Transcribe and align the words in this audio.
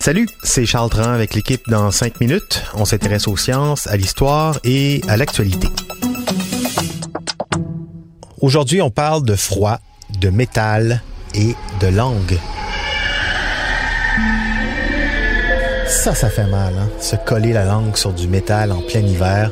Salut, 0.00 0.28
c'est 0.42 0.66
Charles 0.66 0.90
Tran 0.90 1.12
avec 1.12 1.32
l'équipe 1.32 1.62
dans 1.66 1.90
5 1.90 2.20
minutes. 2.20 2.62
On 2.74 2.84
s'intéresse 2.84 3.26
aux 3.26 3.38
sciences, 3.38 3.86
à 3.86 3.96
l'histoire 3.96 4.58
et 4.64 5.00
à 5.08 5.16
l'actualité. 5.16 5.66
Aujourd'hui, 8.42 8.82
on 8.82 8.90
parle 8.90 9.24
de 9.24 9.34
froid, 9.34 9.78
de 10.20 10.28
métal 10.28 11.00
et 11.34 11.54
de 11.80 11.86
langue. 11.86 12.38
Ça, 15.86 16.14
ça 16.14 16.28
fait 16.28 16.46
mal, 16.46 16.74
hein? 16.78 16.90
se 17.00 17.16
coller 17.16 17.54
la 17.54 17.64
langue 17.64 17.96
sur 17.96 18.12
du 18.12 18.28
métal 18.28 18.72
en 18.72 18.82
plein 18.82 19.00
hiver. 19.00 19.50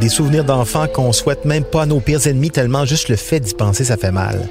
Des 0.00 0.08
souvenirs 0.10 0.44
d'enfants 0.44 0.86
qu'on 0.88 1.12
souhaite 1.12 1.44
même 1.44 1.64
pas 1.64 1.82
à 1.82 1.86
nos 1.86 2.00
pires 2.00 2.26
ennemis 2.26 2.50
tellement 2.50 2.84
juste 2.84 3.08
le 3.08 3.16
fait 3.16 3.40
d'y 3.40 3.54
penser, 3.54 3.84
ça 3.84 3.96
fait 3.96 4.12
mal. 4.12 4.46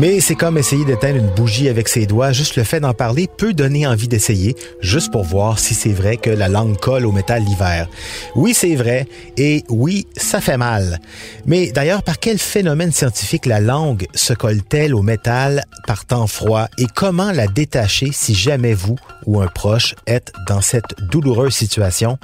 Mais 0.00 0.18
c'est 0.18 0.34
comme 0.34 0.58
essayer 0.58 0.84
d'éteindre 0.84 1.18
une 1.18 1.30
bougie 1.30 1.68
avec 1.68 1.86
ses 1.86 2.06
doigts. 2.06 2.32
Juste 2.32 2.56
le 2.56 2.64
fait 2.64 2.80
d'en 2.80 2.94
parler 2.94 3.28
peut 3.28 3.52
donner 3.52 3.86
envie 3.86 4.08
d'essayer, 4.08 4.56
juste 4.80 5.12
pour 5.12 5.22
voir 5.22 5.60
si 5.60 5.72
c'est 5.72 5.92
vrai 5.92 6.16
que 6.16 6.30
la 6.30 6.48
langue 6.48 6.76
colle 6.76 7.06
au 7.06 7.12
métal 7.12 7.44
l'hiver. 7.44 7.88
Oui, 8.34 8.54
c'est 8.54 8.74
vrai. 8.74 9.06
Et 9.36 9.62
oui, 9.68 10.08
ça 10.16 10.40
fait 10.40 10.56
mal. 10.56 10.98
Mais 11.46 11.70
d'ailleurs, 11.70 12.02
par 12.02 12.18
quel 12.18 12.38
phénomène 12.38 12.90
scientifique 12.90 13.46
la 13.46 13.60
langue 13.60 14.06
se 14.14 14.32
colle-t-elle 14.32 14.96
au 14.96 15.02
métal 15.02 15.62
par 15.86 16.04
temps 16.04 16.26
froid? 16.26 16.66
Et 16.76 16.86
comment 16.92 17.30
la 17.30 17.46
détacher 17.46 18.10
si 18.12 18.34
jamais 18.34 18.74
vous 18.74 18.96
ou 19.26 19.40
un 19.40 19.46
proche 19.46 19.94
êtes 20.08 20.32
dans 20.48 20.60
cette 20.60 20.96
douloureuse 21.08 21.54
situation? 21.54 22.18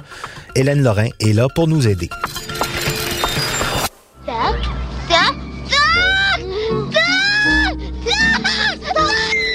Hélène 0.55 0.83
Lorrain 0.83 1.09
est 1.21 1.31
là 1.31 1.47
pour 1.55 1.69
nous 1.69 1.87
aider. 1.87 2.09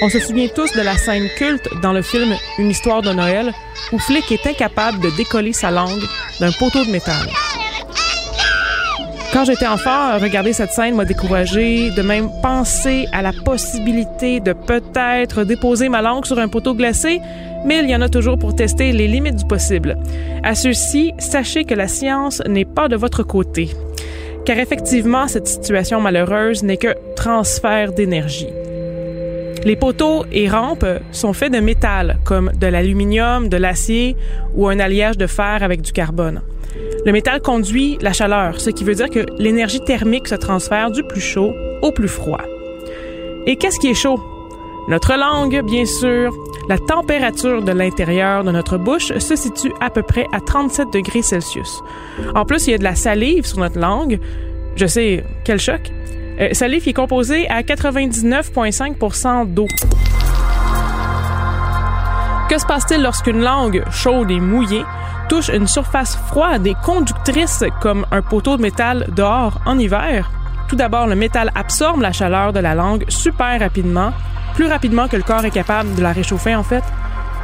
On 0.01 0.09
se 0.09 0.19
souvient 0.19 0.47
tous 0.47 0.71
de 0.73 0.81
la 0.81 0.95
scène 0.95 1.27
culte 1.37 1.67
dans 1.81 1.91
le 1.91 2.01
film 2.01 2.35
Une 2.59 2.69
histoire 2.69 3.01
de 3.01 3.11
Noël 3.11 3.53
où 3.91 3.99
Flick 3.99 4.31
est 4.31 4.45
incapable 4.45 4.99
de 4.99 5.09
décoller 5.17 5.53
sa 5.53 5.71
langue 5.71 6.03
d'un 6.39 6.51
poteau 6.51 6.85
de 6.85 6.91
métal. 6.91 7.27
Quand 9.33 9.43
j'étais 9.43 9.67
enfant, 9.67 10.17
regarder 10.19 10.53
cette 10.53 10.71
scène 10.71 10.95
m'a 10.95 11.03
découragé 11.03 11.91
de 11.91 12.01
même 12.01 12.29
penser 12.41 13.07
à 13.11 13.21
la 13.21 13.33
possibilité 13.33 14.39
de 14.39 14.53
peut-être 14.53 15.43
déposer 15.43 15.89
ma 15.89 16.01
langue 16.01 16.25
sur 16.25 16.39
un 16.39 16.47
poteau 16.47 16.73
glacé, 16.73 17.19
mais 17.65 17.79
il 17.79 17.89
y 17.89 17.95
en 17.95 18.01
a 18.01 18.09
toujours 18.09 18.39
pour 18.39 18.55
tester 18.55 18.93
les 18.93 19.07
limites 19.07 19.35
du 19.35 19.45
possible. 19.45 19.97
À 20.43 20.55
ceux-ci, 20.55 21.13
sachez 21.19 21.65
que 21.65 21.73
la 21.73 21.89
science 21.89 22.41
n'est 22.47 22.65
pas 22.65 22.87
de 22.87 22.95
votre 22.95 23.23
côté. 23.23 23.69
Car 24.45 24.57
effectivement, 24.59 25.27
cette 25.27 25.47
situation 25.47 25.99
malheureuse 25.99 26.63
n'est 26.63 26.77
que 26.77 26.95
transfert 27.15 27.91
d'énergie. 27.91 28.47
Les 29.65 29.75
poteaux 29.75 30.25
et 30.31 30.47
rampes 30.47 30.87
sont 31.11 31.33
faits 31.33 31.51
de 31.51 31.59
métal, 31.59 32.19
comme 32.23 32.51
de 32.57 32.67
l'aluminium, 32.67 33.49
de 33.49 33.57
l'acier 33.57 34.15
ou 34.55 34.69
un 34.69 34.79
alliage 34.79 35.17
de 35.17 35.27
fer 35.27 35.61
avec 35.61 35.81
du 35.81 35.91
carbone. 35.91 36.41
Le 37.05 37.11
métal 37.11 37.41
conduit 37.41 37.97
la 38.01 38.13
chaleur, 38.13 38.59
ce 38.59 38.69
qui 38.69 38.83
veut 38.83 38.95
dire 38.95 39.09
que 39.09 39.25
l'énergie 39.37 39.79
thermique 39.79 40.27
se 40.27 40.35
transfère 40.35 40.91
du 40.91 41.03
plus 41.03 41.21
chaud 41.21 41.55
au 41.81 41.91
plus 41.91 42.07
froid. 42.07 42.41
Et 43.45 43.55
qu'est-ce 43.55 43.79
qui 43.79 43.87
est 43.87 43.93
chaud? 43.93 44.19
Notre 44.87 45.15
langue, 45.15 45.61
bien 45.65 45.85
sûr. 45.85 46.33
La 46.69 46.77
température 46.77 47.61
de 47.61 47.71
l'intérieur 47.71 48.43
de 48.43 48.51
notre 48.51 48.77
bouche 48.77 49.17
se 49.17 49.35
situe 49.35 49.71
à 49.79 49.89
peu 49.89 50.01
près 50.01 50.27
à 50.33 50.41
37 50.41 50.91
degrés 50.91 51.21
Celsius. 51.21 51.81
En 52.35 52.45
plus, 52.45 52.67
il 52.67 52.71
y 52.71 52.73
a 52.73 52.77
de 52.77 52.83
la 52.83 52.95
salive 52.95 53.45
sur 53.45 53.59
notre 53.59 53.79
langue. 53.79 54.19
Je 54.75 54.85
sais, 54.85 55.23
quel 55.45 55.59
choc. 55.59 55.81
Euh, 56.39 56.53
salive 56.53 56.87
est 56.87 56.93
composé 56.93 57.47
à 57.47 57.61
99,5% 57.63 59.53
d'eau. 59.53 59.67
Que 62.49 62.57
se 62.57 62.65
passe-t-il 62.65 63.01
lorsqu'une 63.01 63.41
langue 63.41 63.83
chaude 63.91 64.31
et 64.31 64.39
mouillée 64.39 64.85
touche 65.27 65.49
une 65.49 65.67
surface 65.67 66.15
froide 66.15 66.65
et 66.65 66.75
conductrice 66.81 67.65
comme 67.81 68.05
un 68.09 68.21
poteau 68.21 68.55
de 68.55 68.61
métal 68.61 69.07
dehors 69.13 69.59
en 69.65 69.77
hiver? 69.77 70.31
Tout 70.69 70.77
d'abord, 70.77 71.07
le 71.07 71.15
métal 71.15 71.51
absorbe 71.55 72.01
la 72.01 72.13
chaleur 72.13 72.53
de 72.53 72.61
la 72.61 72.73
langue 72.73 73.03
super 73.09 73.59
rapidement, 73.59 74.13
plus 74.55 74.67
rapidement 74.67 75.09
que 75.09 75.17
le 75.17 75.23
corps 75.23 75.43
est 75.43 75.51
capable 75.51 75.93
de 75.95 76.01
la 76.01 76.13
réchauffer 76.13 76.55
en 76.55 76.63
fait. 76.63 76.83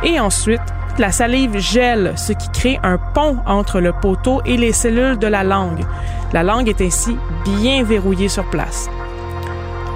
Et 0.04 0.22
ensuite, 0.22 0.62
la 0.98 1.12
salive 1.12 1.58
gèle, 1.60 2.14
ce 2.16 2.32
qui 2.32 2.50
crée 2.52 2.80
un 2.82 2.98
pont 2.98 3.40
entre 3.46 3.82
le 3.82 3.92
poteau 3.92 4.42
et 4.46 4.56
les 4.56 4.72
cellules 4.72 5.20
de 5.20 5.28
la 5.28 5.44
langue. 5.44 5.86
La 6.32 6.44
langue 6.44 6.70
est 6.70 6.82
ainsi 6.82 7.18
bien 7.44 7.84
verrouillée 7.84 8.30
sur 8.30 8.50
place. 8.50 8.90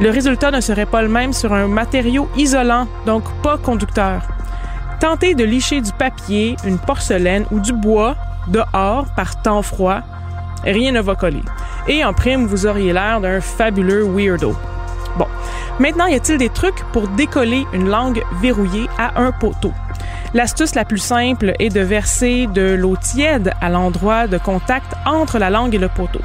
Le 0.01 0.09
résultat 0.09 0.51
ne 0.51 0.59
serait 0.59 0.85
pas 0.85 1.01
le 1.01 1.07
même 1.07 1.31
sur 1.31 1.53
un 1.53 1.68
matériau 1.68 2.28
isolant, 2.35 2.88
donc 3.06 3.24
pas 3.41 3.57
conducteur. 3.57 4.22
Tentez 4.99 5.35
de 5.35 5.43
licher 5.43 5.81
du 5.81 5.91
papier, 5.91 6.55
une 6.65 6.79
porcelaine 6.79 7.45
ou 7.51 7.59
du 7.59 7.71
bois 7.71 8.15
dehors 8.47 9.05
par 9.15 9.39
temps 9.41 9.61
froid, 9.61 10.01
rien 10.63 10.91
ne 10.91 11.01
va 11.01 11.15
coller. 11.15 11.43
Et 11.87 12.03
en 12.03 12.13
prime, 12.13 12.47
vous 12.47 12.65
auriez 12.65 12.93
l'air 12.93 13.21
d'un 13.21 13.39
fabuleux 13.39 14.03
weirdo. 14.03 14.55
Bon, 15.17 15.27
maintenant, 15.79 16.07
y 16.07 16.15
a-t-il 16.15 16.39
des 16.39 16.49
trucs 16.49 16.83
pour 16.93 17.07
décoller 17.09 17.65
une 17.73 17.89
langue 17.89 18.23
verrouillée 18.41 18.89
à 18.97 19.21
un 19.21 19.31
poteau? 19.31 19.71
L'astuce 20.33 20.75
la 20.75 20.83
plus 20.83 20.97
simple 20.97 21.53
est 21.59 21.69
de 21.69 21.81
verser 21.81 22.47
de 22.47 22.73
l'eau 22.73 22.97
tiède 22.97 23.53
à 23.61 23.69
l'endroit 23.69 24.27
de 24.27 24.37
contact 24.37 24.93
entre 25.05 25.37
la 25.37 25.49
langue 25.49 25.75
et 25.75 25.79
le 25.79 25.89
poteau. 25.89 26.21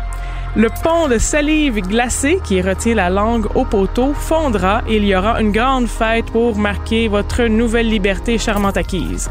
Le 0.55 0.69
pont 0.69 1.09
de 1.09 1.17
salive 1.17 1.81
glacée 1.81 2.39
qui 2.45 2.61
retient 2.61 2.95
la 2.95 3.09
langue 3.09 3.47
au 3.55 3.65
poteau 3.65 4.13
fondra 4.13 4.83
et 4.87 4.97
il 4.97 5.07
y 5.07 5.17
aura 5.17 5.41
une 5.41 5.51
grande 5.51 5.87
fête 5.87 6.27
pour 6.27 6.59
marquer 6.59 7.09
votre 7.09 7.45
nouvelle 7.45 7.89
liberté 7.89 8.37
charmante 8.37 8.77
acquise. 8.77 9.31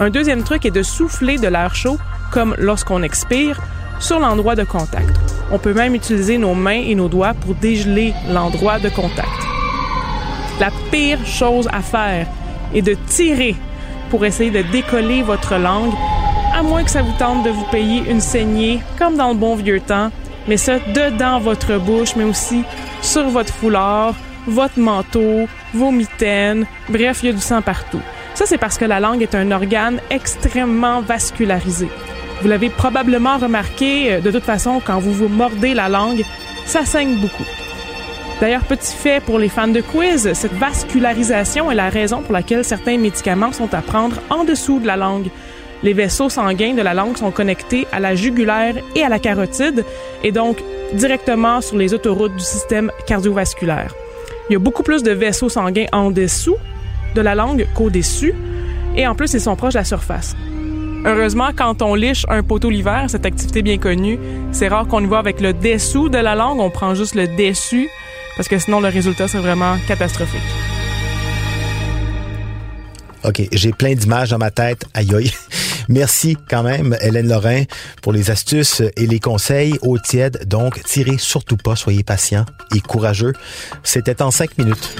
Un 0.00 0.10
deuxième 0.10 0.42
truc 0.42 0.66
est 0.66 0.72
de 0.72 0.82
souffler 0.82 1.38
de 1.38 1.46
l'air 1.46 1.76
chaud, 1.76 1.98
comme 2.32 2.56
lorsqu'on 2.58 3.04
expire, 3.04 3.60
sur 4.00 4.18
l'endroit 4.18 4.56
de 4.56 4.64
contact. 4.64 5.14
On 5.52 5.60
peut 5.60 5.72
même 5.72 5.94
utiliser 5.94 6.36
nos 6.36 6.54
mains 6.54 6.82
et 6.84 6.96
nos 6.96 7.08
doigts 7.08 7.34
pour 7.34 7.54
dégeler 7.54 8.12
l'endroit 8.28 8.80
de 8.80 8.88
contact. 8.88 9.28
La 10.58 10.70
pire 10.90 11.24
chose 11.24 11.68
à 11.72 11.80
faire 11.80 12.26
est 12.74 12.82
de 12.82 12.94
tirer 13.06 13.54
pour 14.10 14.24
essayer 14.24 14.50
de 14.50 14.62
décoller 14.72 15.22
votre 15.22 15.54
langue, 15.54 15.94
à 16.52 16.60
moins 16.64 16.82
que 16.82 16.90
ça 16.90 17.02
vous 17.02 17.14
tente 17.20 17.44
de 17.44 17.50
vous 17.50 17.66
payer 17.70 18.02
une 18.10 18.20
saignée, 18.20 18.80
comme 18.98 19.16
dans 19.16 19.28
le 19.28 19.36
bon 19.36 19.54
vieux 19.54 19.80
temps, 19.80 20.10
mais 20.48 20.56
ça 20.56 20.78
dedans 20.78 21.38
votre 21.38 21.78
bouche, 21.78 22.16
mais 22.16 22.24
aussi 22.24 22.62
sur 23.02 23.28
votre 23.28 23.52
foulard, 23.52 24.14
votre 24.46 24.78
manteau, 24.78 25.48
vos 25.72 25.90
mitaines, 25.90 26.66
bref, 26.88 27.20
il 27.22 27.26
y 27.26 27.28
a 27.30 27.32
du 27.32 27.40
sang 27.40 27.62
partout. 27.62 28.00
Ça, 28.34 28.46
c'est 28.46 28.58
parce 28.58 28.78
que 28.78 28.84
la 28.84 29.00
langue 29.00 29.22
est 29.22 29.34
un 29.34 29.50
organe 29.52 30.00
extrêmement 30.10 31.00
vascularisé. 31.00 31.88
Vous 32.42 32.48
l'avez 32.48 32.68
probablement 32.68 33.38
remarqué, 33.38 34.14
euh, 34.14 34.20
de 34.20 34.30
toute 34.30 34.42
façon, 34.42 34.82
quand 34.84 34.98
vous 34.98 35.12
vous 35.12 35.28
mordez 35.28 35.72
la 35.72 35.88
langue, 35.88 36.24
ça 36.66 36.84
saigne 36.84 37.16
beaucoup. 37.16 37.44
D'ailleurs, 38.40 38.62
petit 38.62 38.94
fait 38.94 39.22
pour 39.22 39.38
les 39.38 39.48
fans 39.48 39.68
de 39.68 39.80
quiz, 39.80 40.32
cette 40.32 40.52
vascularisation 40.54 41.70
est 41.70 41.76
la 41.76 41.88
raison 41.88 42.22
pour 42.22 42.32
laquelle 42.32 42.64
certains 42.64 42.98
médicaments 42.98 43.52
sont 43.52 43.72
à 43.72 43.80
prendre 43.80 44.16
en 44.28 44.42
dessous 44.44 44.80
de 44.80 44.86
la 44.86 44.96
langue. 44.96 45.28
Les 45.84 45.92
vaisseaux 45.92 46.30
sanguins 46.30 46.72
de 46.72 46.80
la 46.80 46.94
langue 46.94 47.16
sont 47.18 47.30
connectés 47.30 47.86
à 47.92 48.00
la 48.00 48.14
jugulaire 48.14 48.74
et 48.96 49.02
à 49.02 49.10
la 49.10 49.18
carotide, 49.18 49.84
et 50.22 50.32
donc 50.32 50.56
directement 50.94 51.60
sur 51.60 51.76
les 51.76 51.92
autoroutes 51.92 52.34
du 52.34 52.42
système 52.42 52.90
cardiovasculaire. 53.06 53.94
Il 54.48 54.54
y 54.54 54.56
a 54.56 54.58
beaucoup 54.58 54.82
plus 54.82 55.02
de 55.02 55.12
vaisseaux 55.12 55.50
sanguins 55.50 55.86
en 55.92 56.10
dessous 56.10 56.56
de 57.14 57.20
la 57.20 57.34
langue 57.34 57.66
qu'au-dessus, 57.74 58.34
et 58.96 59.06
en 59.06 59.14
plus, 59.14 59.34
ils 59.34 59.40
sont 59.40 59.56
proches 59.56 59.74
de 59.74 59.78
la 59.78 59.84
surface. 59.84 60.34
Heureusement, 61.04 61.50
quand 61.54 61.82
on 61.82 61.94
liche 61.94 62.24
un 62.30 62.42
poteau 62.42 62.70
l'hiver, 62.70 63.04
cette 63.08 63.26
activité 63.26 63.60
bien 63.60 63.76
connue, 63.76 64.18
c'est 64.52 64.68
rare 64.68 64.86
qu'on 64.86 65.04
y 65.04 65.06
va 65.06 65.18
avec 65.18 65.42
le 65.42 65.52
dessous 65.52 66.08
de 66.08 66.16
la 66.16 66.34
langue, 66.34 66.60
on 66.60 66.70
prend 66.70 66.94
juste 66.94 67.14
le 67.14 67.28
dessus 67.28 67.90
parce 68.36 68.48
que 68.48 68.58
sinon 68.58 68.80
le 68.80 68.88
résultat 68.88 69.28
c'est 69.28 69.38
vraiment 69.38 69.76
catastrophique. 69.86 70.40
OK, 73.24 73.42
j'ai 73.52 73.72
plein 73.72 73.94
d'images 73.94 74.30
dans 74.30 74.38
ma 74.38 74.50
tête. 74.50 74.84
Aïe 74.94 75.14
aïe. 75.14 75.32
Merci 75.88 76.36
quand 76.48 76.62
même, 76.62 76.96
Hélène 77.00 77.28
Lorrain, 77.28 77.64
pour 78.02 78.12
les 78.12 78.30
astuces 78.30 78.82
et 78.96 79.06
les 79.06 79.20
conseils 79.20 79.78
au 79.82 79.98
tiède. 79.98 80.46
Donc, 80.46 80.82
tirez 80.84 81.18
surtout 81.18 81.56
pas, 81.56 81.76
soyez 81.76 82.02
patient 82.02 82.44
et 82.74 82.80
courageux. 82.80 83.32
C'était 83.82 84.22
en 84.22 84.30
cinq 84.30 84.58
minutes. 84.58 84.94